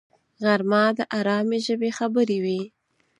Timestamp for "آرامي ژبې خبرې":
1.19-2.37